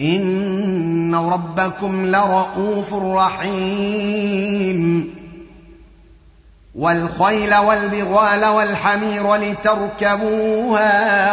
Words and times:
ان 0.00 1.14
ربكم 1.14 2.06
لرءوف 2.06 2.94
رحيم. 2.94 4.74
والخيل 6.74 7.54
والبغال 7.54 8.44
والحمير 8.44 9.34
لتركبوها 9.34 10.84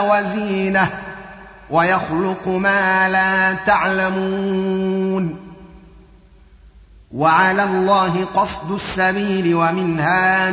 وزينه 0.02 0.90
ويخلق 1.70 2.48
ما 2.48 3.09
لا 3.09 3.53
تعلمون. 3.53 5.36
وعلى 7.14 7.64
الله 7.64 8.25
قصد 8.36 8.72
السبيل 8.72 9.56
ومنها 9.56 10.50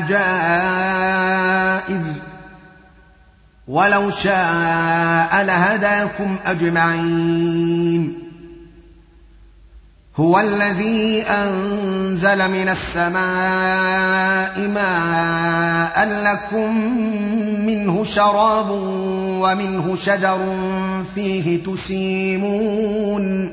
جائز 1.89 2.08
ولو 3.69 4.11
شاء 4.11 5.43
لهداكم 5.43 6.37
أجمعين. 6.47 8.19
هو 10.17 10.41
الذي 10.41 11.23
أنزل 11.23 12.49
من 12.51 12.69
السماء 12.69 14.61
ماء 14.69 16.09
لكم 16.09 16.97
منه 17.67 18.05
شراب 18.05 18.71
ومنه 19.41 19.97
شجر 19.97 20.39
فيه 21.15 21.65
تسيمون. 21.65 23.53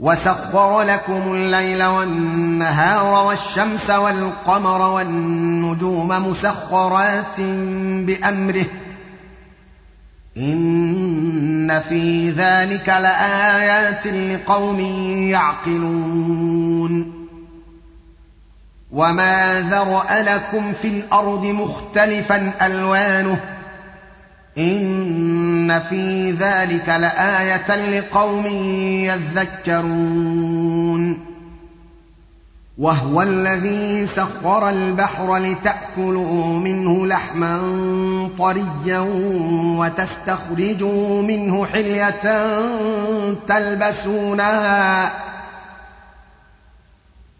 وسخر 0.00 0.82
لكم 0.82 1.22
الليل 1.34 1.84
والنهار 1.84 3.26
والشمس 3.26 3.90
والقمر 3.90 4.80
والنجوم 4.80 6.08
مسخرات 6.08 7.40
بأمره 8.06 8.66
إن 10.36 11.80
في 11.88 12.30
ذلك 12.30 12.88
لآيات 12.88 14.06
لقوم 14.06 14.80
يعقلون 15.30 17.12
وما 18.92 19.60
ذرأ 19.60 20.22
لكم 20.22 20.72
في 20.72 20.88
الأرض 20.88 21.46
مختلفا 21.46 22.52
ألوانه 22.62 23.55
ان 24.58 25.80
في 25.80 26.30
ذلك 26.32 26.88
لايه 26.88 27.76
لقوم 27.98 28.46
يذكرون 29.66 31.26
وهو 32.78 33.22
الذي 33.22 34.06
سخر 34.06 34.68
البحر 34.68 35.36
لتاكلوا 35.36 36.46
منه 36.46 37.06
لحما 37.06 37.60
طريا 38.38 38.98
وتستخرجوا 39.78 41.22
منه 41.22 41.66
حليه 41.66 42.50
تلبسونها 43.48 45.12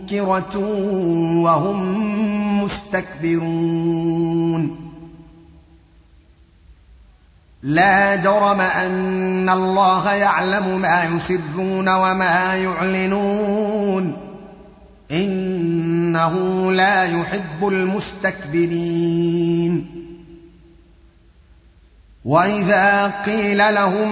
منكره 0.00 0.56
وهم 1.42 2.64
مستكبرون. 2.64 4.10
لا 7.62 8.16
جرم 8.16 8.60
أن 8.60 9.48
الله 9.48 10.12
يعلم 10.12 10.80
ما 10.80 11.04
يسرون 11.04 11.88
وما 11.88 12.54
يعلنون. 12.54 14.16
إنه 15.10 16.72
لا 16.72 17.04
يحب 17.04 17.68
المستكبرين. 17.68 19.20
وإذا 22.24 23.06
قيل 23.06 23.74
لهم 23.74 24.10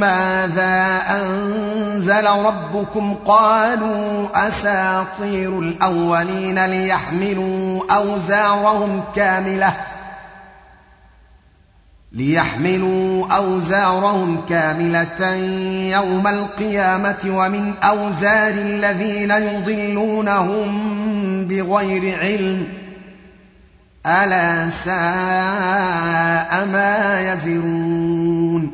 ماذا 0.00 1.02
أنزل 1.08 2.26
ربكم 2.26 3.14
قالوا 3.14 4.28
أساطير 4.48 5.58
الأولين 5.58 6.66
ليحملوا 6.66 7.80
أوزارهم 7.90 9.02
كاملة 9.16 9.76
ليحملوا 12.12 13.26
أوزارهم 13.36 14.40
كاملة 14.48 15.34
يوم 15.92 16.26
القيامة 16.26 17.18
ومن 17.26 17.74
أوزار 17.82 18.54
الذين 18.54 19.30
يضلونهم 19.30 20.68
بغير 21.48 22.18
علم 22.18 22.66
ألا 24.06 24.70
ساء 24.70 26.66
ما 26.72 27.20
يزرون 27.32 28.73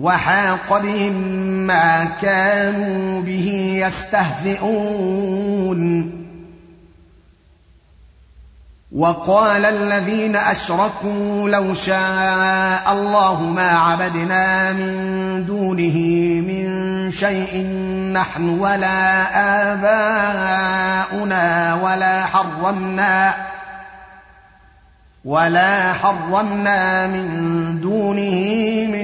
وحاق 0.00 0.78
بهم 0.82 1.12
ما 1.66 2.04
كانوا 2.22 3.22
به 3.22 3.78
يستهزئون. 3.86 5.34
وقال 8.94 9.64
الذين 9.64 10.36
أشركوا 10.36 11.48
لو 11.48 11.74
شاء 11.74 12.92
الله 12.92 13.42
ما 13.42 13.68
عبدنا 13.68 14.72
من 14.72 15.44
دونه 15.46 15.96
من 16.48 16.64
شيء 17.12 17.66
نحن 18.12 18.58
ولا 18.58 19.24
آباؤنا 21.02 21.74
ولا 21.74 22.26
حرمنا 22.26 23.34
ولا 25.24 25.92
حرمنا 25.92 27.06
من 27.06 27.28
دونه 27.82 28.44
من 28.92 29.03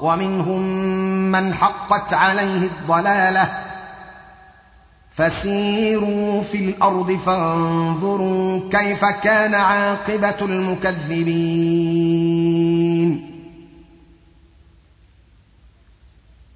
ومنهم 0.00 0.62
من 1.32 1.54
حقت 1.54 2.14
عليه 2.14 2.66
الضلالة. 2.66 3.64
فسيروا 5.16 6.42
في 6.42 6.58
الأرض 6.58 7.18
فانظروا 7.26 8.60
كيف 8.70 9.04
كان 9.04 9.54
عاقبة 9.54 10.36
المكذبين. 10.42 11.78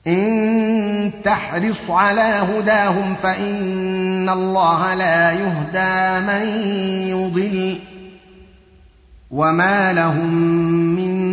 إن 0.07 1.11
تحرص 1.25 1.91
على 1.91 2.21
هداهم 2.21 3.15
فإن 3.23 4.29
الله 4.29 4.95
لا 4.95 5.33
يهدى 5.33 6.27
من 6.27 6.43
يضل. 7.09 7.79
وما 9.31 9.93
لهم 9.93 10.35
من 10.97 11.33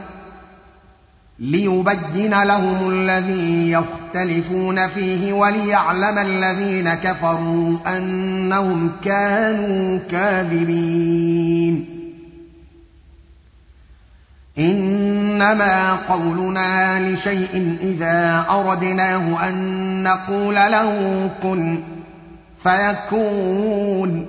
ليبين 1.41 2.43
لهم 2.43 2.89
الذي 2.89 3.71
يختلفون 3.71 4.87
فيه 4.87 5.33
وليعلم 5.33 6.17
الذين 6.17 6.93
كفروا 6.93 7.77
أنهم 7.97 8.91
كانوا 9.03 9.99
كاذبين. 10.11 11.85
إنما 14.59 15.95
قولنا 15.95 17.09
لشيء 17.09 17.77
إذا 17.81 18.45
أردناه 18.49 19.49
أن 19.49 20.03
نقول 20.03 20.55
له 20.55 21.29
كن 21.43 21.79
فيكون. 22.63 24.25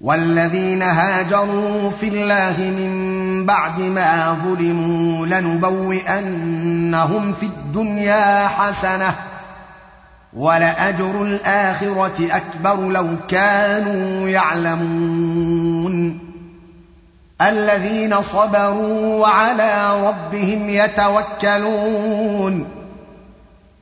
والذين 0.00 0.82
هاجروا 0.82 1.90
في 1.90 2.08
الله 2.08 2.56
من 2.58 3.17
بعد 3.48 3.80
ما 3.80 4.36
ظلموا 4.44 5.26
لنبوئنهم 5.26 7.32
في 7.32 7.46
الدنيا 7.46 8.48
حسنة 8.48 9.14
ولأجر 10.32 11.22
الآخرة 11.22 12.16
أكبر 12.20 12.88
لو 12.88 13.06
كانوا 13.28 14.28
يعلمون. 14.28 16.18
الذين 17.42 18.22
صبروا 18.22 19.20
وعلى 19.20 20.02
ربهم 20.08 20.70
يتوكلون. 20.70 22.68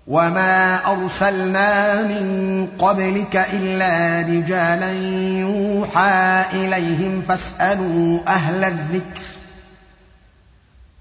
وما 0.07 0.81
أرسلنا 0.93 2.03
من 2.03 2.69
قبلك 2.79 3.47
إلا 3.53 4.27
رجالا 4.29 4.93
يوحى 5.41 6.45
إليهم 6.53 7.23
فاسألوا 7.29 8.19
أهل 8.29 8.65
الذكر. 8.65 9.36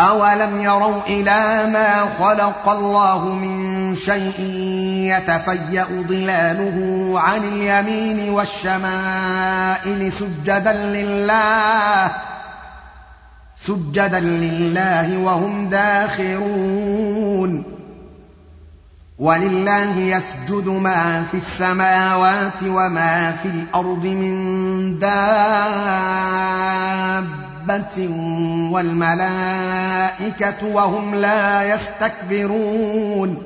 اولم 0.00 0.60
يروا 0.60 1.02
إلى 1.06 1.70
ما 1.72 2.08
خلق 2.18 2.68
الله 2.68 3.24
من 3.24 3.96
شيء 3.96 4.40
يتفيا 5.10 5.86
ظلاله 6.08 7.12
عن 7.20 7.44
اليمين 7.44 8.30
والشمائل 8.30 10.12
سجدا 10.12 10.72
لله 10.72 12.10
سجدا 13.66 14.20
لله 14.20 15.18
وهم 15.18 15.68
داخرون 15.68 17.62
ولله 19.18 19.98
يسجد 19.98 20.68
ما 20.68 21.24
في 21.30 21.36
السماوات 21.36 22.62
وما 22.62 23.32
في 23.42 23.48
الأرض 23.48 24.04
من 24.04 24.98
دابه 27.68 28.08
والملائكه 28.72 30.66
وهم 30.66 31.14
لا 31.14 31.74
يستكبرون 31.74 33.42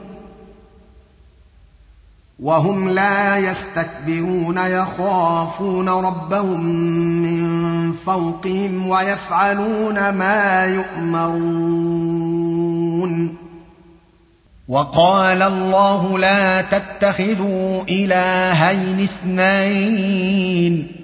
وهم 2.40 2.88
لا 2.88 3.36
يستكبرون 3.36 4.56
يخافون 4.56 5.88
ربهم 5.88 6.64
من 7.22 7.92
فوقهم 7.92 8.88
ويفعلون 8.88 10.08
ما 10.08 10.64
يؤمرون 10.64 12.12
وقال 14.68 15.42
الله 15.42 16.18
لا 16.18 16.62
تتخذوا 16.62 17.82
الهين 17.82 19.00
اثنين 19.00 21.01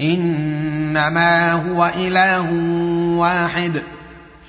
إنما 0.00 1.52
هو 1.52 1.92
إله 1.96 2.52
واحد 3.18 3.82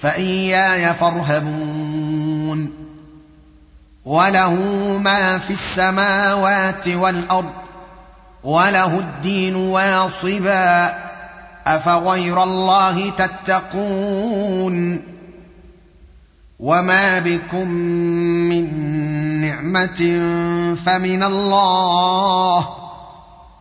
فإياي 0.02 0.94
فارهبون. 0.94 2.72
وله 4.06 4.54
ما 4.98 5.38
في 5.38 5.54
السماوات 5.54 6.88
والأرض 6.88 7.54
وله 8.44 9.00
الدين 9.00 9.56
واصبا. 9.56 10.96
أفغير 11.68 12.44
الله 12.44 13.10
تتقون؟ 13.10 15.02
وما 16.60 17.20
بكم 17.20 17.68
من 18.50 18.66
نعمة 19.42 20.20
فمن 20.86 21.24
الله. 21.24 22.81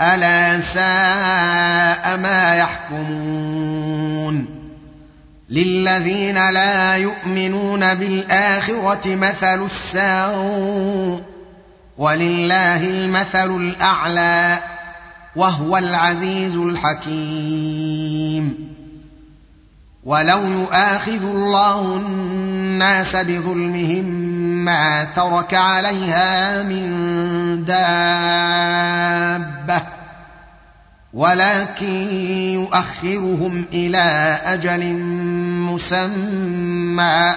ألا 0.00 0.60
ساء 0.60 2.16
ما 2.16 2.54
يحكمون 2.54 4.46
للذين 5.50 6.50
لا 6.50 6.96
يؤمنون 6.96 7.94
بالآخرة 7.94 9.14
مثل 9.14 9.66
السوء 9.66 11.22
ولله 11.98 12.90
المثل 12.90 13.56
الأعلى 13.56 14.58
وهو 15.36 15.78
العزيز 15.78 16.56
الحكيم 16.56 17.94
ولو 20.04 20.44
يؤاخذ 20.44 21.22
الله 21.24 21.96
الناس 21.96 23.16
بظلمهم 23.16 24.33
ما 24.64 25.04
ترك 25.04 25.54
عليها 25.54 26.62
من 26.62 26.84
دابه 27.64 28.84
ولكن 31.14 32.16
يؤخرهم 32.54 33.66
إلى 33.72 34.40
أجل 34.44 34.94
مسمى 35.72 37.34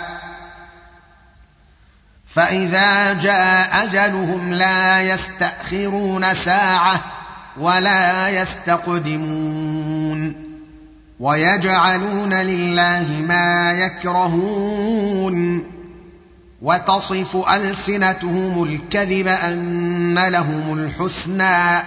فاذا 2.34 3.14
جاء 3.14 3.84
اجلهم 3.84 4.54
لا 4.54 5.02
يستاخرون 5.02 6.36
ساعه 6.36 7.02
ولا 7.58 8.30
يستقدمون 8.30 9.68
ويجعلون 11.20 12.34
لله 12.34 13.06
ما 13.28 13.74
يكرهون 13.74 15.66
وتصف 16.62 17.50
ألسنتهم 17.50 18.64
الكذب 18.64 19.28
أن 19.28 20.28
لهم 20.28 20.74
الحسنى. 20.74 21.84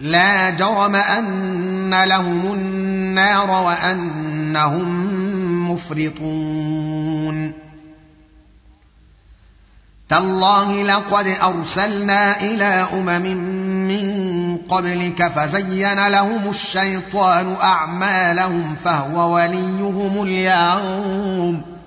لا 0.00 0.50
جرم 0.50 0.96
أن 0.96 2.04
لهم 2.04 2.52
النار 2.52 3.50
وأنهم 3.50 5.08
مفرطون. 5.72 7.52
تالله 10.08 10.82
لقد 10.82 11.26
أرسلنا 11.26 12.40
إلى 12.40 12.88
أمم 12.92 13.36
من 13.88 14.56
قبلك 14.56 15.28
فزين 15.28 16.08
لهم 16.08 16.50
الشيطان 16.50 17.56
أعمالهم 17.62 18.76
فهو 18.84 19.34
وليهم 19.34 20.22
اليوم. 20.22 21.77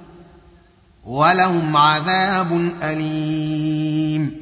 ولهم 1.05 1.77
عذاب 1.77 2.71
أليم. 2.83 4.41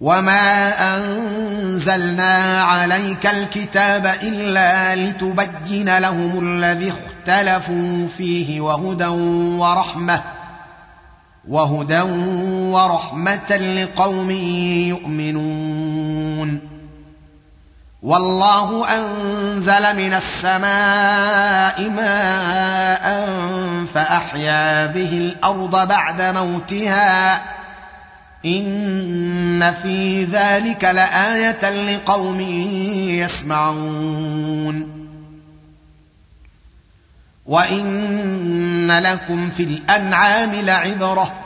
وما 0.00 0.96
انزلنا 0.96 2.62
عليك 2.62 3.26
الكتاب 3.26 4.06
الا 4.06 4.96
لتبين 4.96 5.98
لهم 5.98 6.48
الذي 6.48 6.92
اختلفوا 6.92 8.06
فيه 8.06 8.60
وهدى 8.60 9.06
ورحمه 9.58 10.22
وهدى 11.48 12.00
ورحمه 12.72 13.56
لقوم 13.56 14.30
يؤمنون. 14.90 16.75
والله 18.02 18.88
أنزل 18.88 19.96
من 19.96 20.14
السماء 20.14 21.90
ماء 21.90 23.26
فأحيا 23.94 24.86
به 24.86 25.18
الأرض 25.18 25.88
بعد 25.88 26.22
موتها. 26.22 27.42
إن 28.44 29.74
في 29.82 30.24
ذلك 30.24 30.84
لآية 30.84 31.70
لقوم 31.70 32.40
يسمعون. 33.20 34.96
وإن 37.46 38.90
لكم 38.98 39.50
في 39.50 39.62
الأنعام 39.62 40.52
لعبرة. 40.52 41.45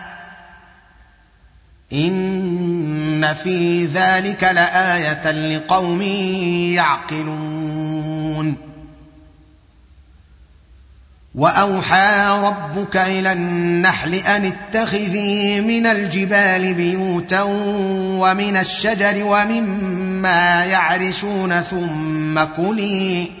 ان 1.93 3.33
في 3.43 3.85
ذلك 3.85 4.43
لايه 4.43 5.31
لقوم 5.31 6.01
يعقلون 6.71 8.55
واوحى 11.35 12.41
ربك 12.43 12.97
إلى 12.97 13.31
النحل 13.31 14.13
ان 14.13 14.45
اتخذي 14.45 15.61
من 15.61 15.85
الجبال 15.85 16.73
بيوتا 16.73 17.41
ومن 18.21 18.57
الشجر 18.57 19.23
ومما 19.23 20.65
يعرشون 20.65 21.61
ثم 21.61 22.43
كلي 22.43 23.40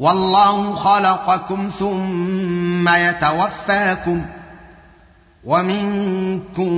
والله 0.00 0.74
خلقكم 0.74 1.70
ثم 1.78 2.88
يتوفاكم 2.88 4.26
ومنكم 5.44 6.72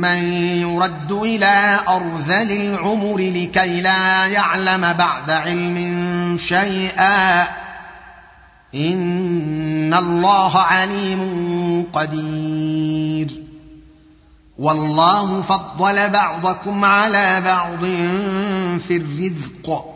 من 0.00 0.18
يرد 0.62 1.12
إلى 1.12 1.80
أرذل 1.88 2.52
العمر 2.52 3.18
لكي 3.18 3.80
لا 3.80 4.26
يعلم 4.26 4.92
بعد 4.92 5.30
علم 5.30 5.76
شيئا 6.38 7.42
إن 8.74 9.94
الله 9.94 10.58
عليم 10.58 11.86
قدير 11.92 13.30
والله 14.58 15.42
فضل 15.42 16.10
بعضكم 16.10 16.84
على 16.84 17.40
بعض 17.40 17.80
في 18.80 18.96
الرزق 18.96 19.95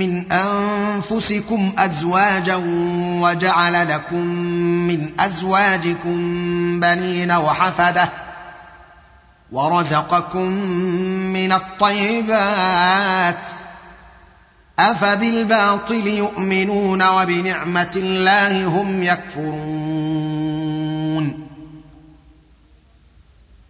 من 0.00 0.32
أنفسكم 0.32 1.72
أزواجا 1.78 2.56
وجعل 3.22 3.88
لكم 3.88 4.26
من 4.88 5.20
أزواجكم 5.20 6.16
بنين 6.80 7.32
وحفدة 7.32 8.08
ورزقكم 9.52 10.46
من 11.32 11.52
الطيبات 11.52 13.36
أفبالباطل 14.78 16.06
يؤمنون 16.06 17.02
وبنعمة 17.02 17.92
الله 17.96 18.64
هم 18.66 19.02
يكفرون 19.02 20.09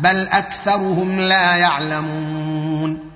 بل 0.00 0.28
أكثرهم 0.28 1.20
لا 1.20 1.56
يعلمون. 1.56 3.10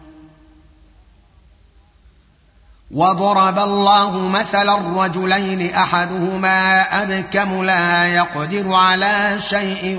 وضرب 2.90 3.58
الله 3.58 4.28
مثلا 4.28 4.78
الرجلين 4.78 5.74
أحدهما 5.74 6.82
أبكم 7.02 7.64
لا 7.64 8.06
يقدر 8.06 8.72
على 8.74 9.40
شيء 9.40 9.98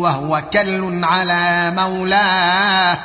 وهو 0.00 0.42
كل 0.52 1.04
على 1.04 1.72
مولاه. 1.76 2.98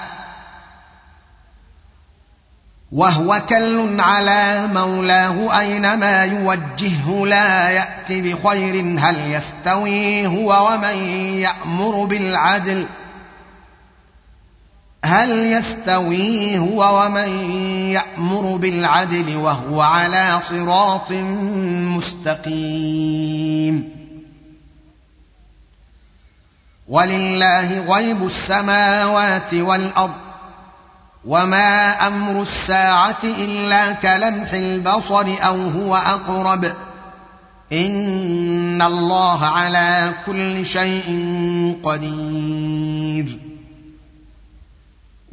وهو 2.91 3.41
كل 3.49 3.99
على 3.99 4.67
مولاه 4.67 5.59
أينما 5.59 6.23
يوجهه 6.23 7.25
لا 7.25 7.69
يات 7.69 8.11
بخير 8.11 8.99
هل 8.99 9.15
يستوي 9.31 10.27
هو 10.27 10.71
ومن 10.71 10.95
يأمر 11.39 12.05
بالعدل 12.05 12.87
ۖ؟ 13.01 13.04
هل 15.05 15.31
يستوي 15.31 16.57
هو 16.57 17.05
ومن 17.05 17.51
يأمر 17.91 18.57
بالعدل 18.57 19.35
وهو 19.35 19.81
على 19.81 20.39
صراط 20.49 21.11
مستقيم؟ 21.97 23.95
ولله 26.87 27.95
غيب 27.95 28.23
السماوات 28.25 29.53
والأرض 29.53 30.13
وما 31.25 32.07
أمر 32.07 32.41
الساعة 32.41 33.23
إلا 33.23 33.91
كلمح 33.91 34.53
البصر 34.53 35.25
أو 35.47 35.69
هو 35.69 35.95
أقرب. 35.95 36.73
إن 37.73 38.81
الله 38.81 39.45
على 39.45 40.13
كل 40.25 40.65
شيء 40.65 41.07
قدير. 41.83 43.44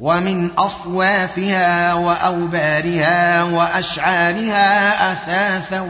ومن 0.00 0.50
أصوافها 0.50 1.94
وأوبارها 1.94 3.42
وأشعارها 3.42 5.12
أثاثا 5.12 5.80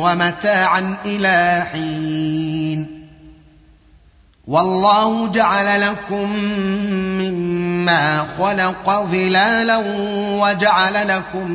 ومتاعا 0.00 0.96
إلى 1.04 1.66
حين. 1.72 3.00
والله 4.46 5.28
جعل 5.28 5.80
لكم 5.80 6.32
مما 7.20 8.26
خلق 8.38 8.90
ظلالا 8.90 9.76
وجعل 10.42 11.08
لكم 11.08 11.50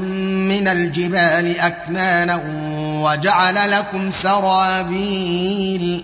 من 0.48 0.68
الجبال 0.68 1.60
أكنانا 1.60 2.42
وجعل 3.04 3.72
لكم 3.72 4.12
سرابيل 4.12 6.04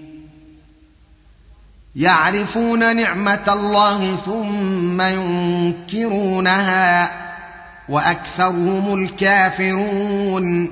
يعرفون 1.95 2.95
نعمة 2.95 3.53
الله 3.53 4.15
ثم 4.25 5.01
ينكرونها 5.01 7.11
وأكثرهم 7.89 9.03
الكافرون. 9.03 10.71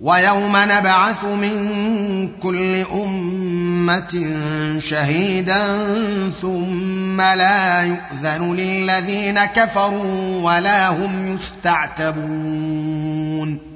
ويوم 0.00 0.56
نبعث 0.56 1.24
من 1.24 2.28
كل 2.42 2.84
أمة 2.92 4.34
شهيدا 4.78 5.66
ثم 6.40 7.20
لا 7.20 7.82
يؤذن 7.82 8.56
للذين 8.56 9.44
كفروا 9.44 10.42
ولا 10.42 10.88
هم 10.88 11.38
يستعتبون. 11.64 13.75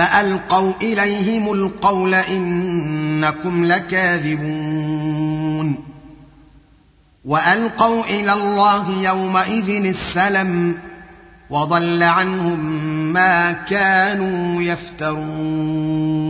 فألقوا 0.00 0.72
إليهم 0.82 1.52
القول 1.52 2.14
إنكم 2.14 3.64
لكاذبون. 3.64 5.10
وألقوا 7.24 8.04
إلى 8.04 8.32
الله 8.32 8.90
يومئذ 9.02 9.84
السلم 9.84 10.78
وضل 11.50 12.02
عنهم 12.02 12.60
ما 13.12 13.52
كانوا 13.52 14.62
يفترون. 14.62 16.29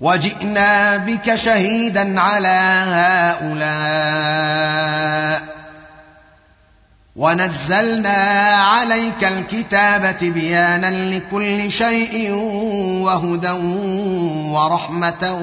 وجئنا 0.00 0.96
بك 0.96 1.34
شهيدا 1.34 2.20
على 2.20 2.84
هؤلاء 3.40 4.74
ونزلنا 7.16 8.16
عليك 8.56 9.24
الكتاب 9.24 10.16
بيانا 10.22 11.16
لكل 11.16 11.70
شيء 11.72 12.32
وهدى 13.02 13.50
ورحمه 14.50 15.38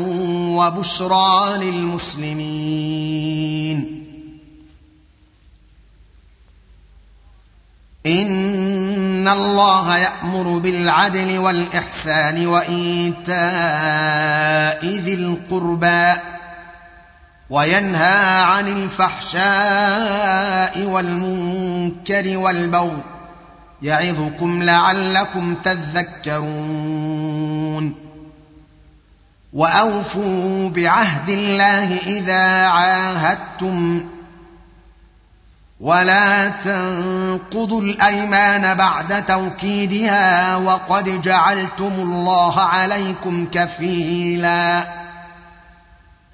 وبشرى 0.58 1.58
للمسلمين 1.58 2.82
ان 8.06 9.28
الله 9.28 9.98
يامر 9.98 10.58
بالعدل 10.58 11.38
والاحسان 11.38 12.48
وايتاء 12.48 13.36
ذي 14.86 15.14
القربى 15.14 16.14
وينهى 17.50 18.44
عن 18.44 18.68
الفحشاء 18.68 19.42
والمنكر 20.86 22.38
والبغي 22.38 22.98
يعظكم 23.82 24.64
لعلكم 24.64 25.56
تذكرون 25.56 26.82
واوفوا 29.54 30.70
بعهد 30.70 31.30
الله 31.30 31.98
اذا 31.98 32.68
عاهدتم 32.68 34.06
ولا 35.82 36.50
تنقضوا 36.50 37.82
الايمان 37.82 38.78
بعد 38.78 39.26
توكيدها 39.26 40.56
وقد 40.56 41.22
جعلتم 41.22 41.94
الله 41.94 42.60
عليكم 42.60 43.48
كفيلا 43.52 44.88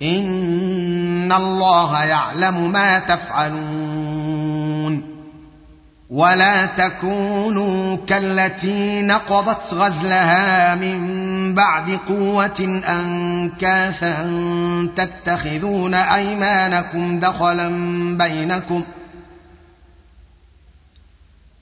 ان 0.01 1.31
الله 1.31 2.03
يعلم 2.03 2.71
ما 2.71 2.99
تفعلون 2.99 4.37
ولا 6.09 6.65
تكونوا 6.65 7.97
كالتي 8.07 9.01
نقضت 9.01 9.73
غزلها 9.73 10.75
من 10.75 11.55
بعد 11.55 11.99
قوه 12.07 12.81
انكاثا 12.89 14.29
تتخذون 14.95 15.93
ايمانكم 15.93 17.19
دخلا 17.19 17.69
بينكم 18.17 18.81
ۖ 18.81 18.96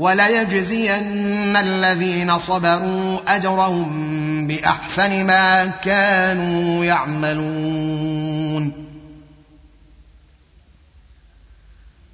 وليجزين 0.00 1.56
الذين 1.56 2.38
صبروا 2.38 3.18
أجرهم 3.28 4.46
بأحسن 4.46 5.26
ما 5.26 5.66
كانوا 5.66 6.84
يعملون. 6.84 8.72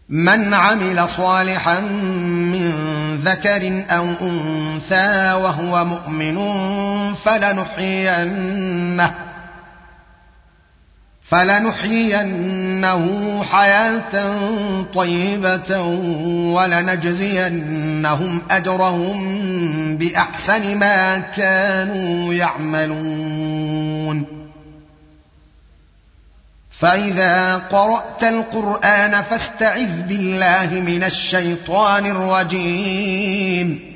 من 0.08 0.54
عمل 0.54 1.08
صالحا 1.08 1.80
من 1.80 2.72
ذكر 3.24 3.84
أو 3.90 4.04
أنثى 4.04 5.32
وهو 5.32 5.84
مؤمن 5.84 6.36
فلنحيينه. 7.14 9.14
فلنحيينه 11.28 13.04
حياة 13.42 14.42
طيبة 14.94 15.80
ولنجزينهم 16.54 18.42
أجرهم 18.50 19.96
بأحسن 19.96 20.78
ما 20.78 21.18
كانوا 21.18 22.34
يعملون. 22.34 24.24
فإذا 26.78 27.56
قرأت 27.56 28.24
القرآن 28.24 29.22
فاستعذ 29.22 30.02
بالله 30.02 30.80
من 30.80 31.04
الشيطان 31.04 32.06
الرجيم. 32.06 33.95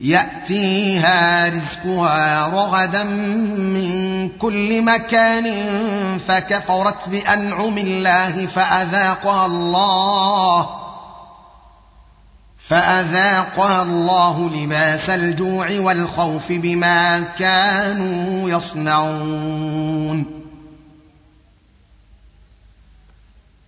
يأتيها 0.00 1.48
رزقها 1.48 2.48
رغدا 2.48 3.02
من 3.02 4.28
كل 4.28 4.82
مكان 4.82 5.46
فكفرت 6.18 7.08
بأنعم 7.08 7.78
الله 7.78 8.46
فأذاقها 8.46 9.46
الله 9.46 10.68
فأذاقها 12.68 13.82
الله 13.82 14.50
لباس 14.50 15.10
الجوع 15.10 15.80
والخوف 15.80 16.52
بما 16.52 17.20
كانوا 17.20 18.50
يصنعون 18.50 20.45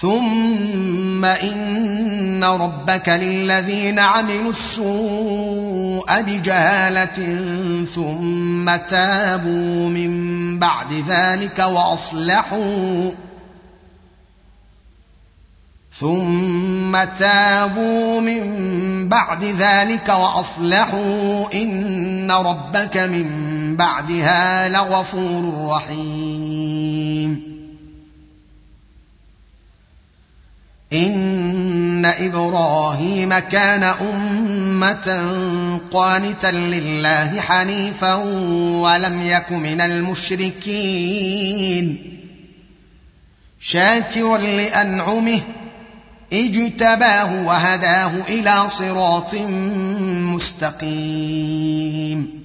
ثم 0.00 1.24
ان 1.24 2.44
ربك 2.44 3.08
للذين 3.08 3.98
عملوا 3.98 4.52
السوء 4.52 6.22
بجهاله 6.22 7.16
ثم 7.94 8.76
تابوا 8.76 9.88
من 9.88 10.58
بعد 10.58 10.92
ذلك 11.08 11.58
واصلحوا 11.58 13.10
ثم 15.92 17.04
تابوا 17.18 18.20
من 18.20 18.42
بعد 19.08 19.44
ذلك 19.44 20.08
واصلحوا 20.08 21.54
ان 21.54 22.30
ربك 22.30 22.96
من 22.96 23.26
بعدها 23.76 24.68
لغفور 24.68 25.68
رحيم 25.70 26.37
إن 30.92 32.04
إبراهيم 32.04 33.38
كان 33.38 33.82
أمة 33.82 35.34
قانتا 35.90 36.46
لله 36.46 37.40
حنيفا 37.40 38.14
ولم 38.82 39.22
يك 39.22 39.52
من 39.52 39.80
المشركين. 39.80 41.38
شاكرا 43.60 44.38
لأنعمه 44.38 45.40
اجتباه 46.32 47.46
وهداه 47.46 48.12
إلى 48.28 48.70
صراط 48.78 49.34
مستقيم. 50.34 52.38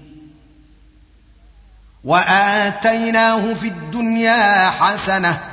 وآتيناه 2.03 3.53
في 3.53 3.67
الدنيا 3.67 4.69
حسنة 4.69 5.52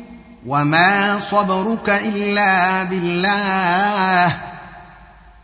وما 0.45 1.19
صبرك 1.19 1.89
الا 1.89 2.83
بالله 2.83 4.37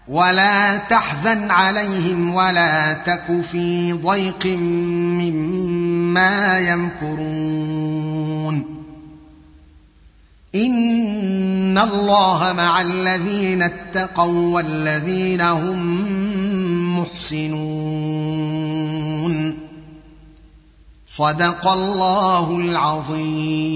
ولا 0.08 0.78
تحزن 0.78 1.52
عليهم 1.52 2.34
ولا 2.34 2.94
تك 2.94 3.42
في 3.52 3.94
ضيق 3.94 4.46
مما 5.22 6.60
يمكرون 6.60 7.98
ان 10.56 11.78
الله 11.78 12.54
مع 12.54 12.82
الذين 12.82 13.62
اتقوا 13.62 14.56
والذين 14.56 15.42
هم 15.42 15.80
محسنون 17.00 18.18
صدق 21.18 21.68
الله 21.68 22.58
العظيم 22.58 23.68